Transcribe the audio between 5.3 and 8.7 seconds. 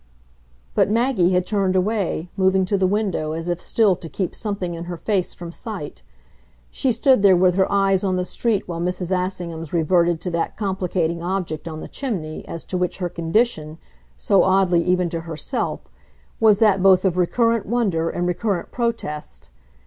from sight. She stood there with her eyes on the street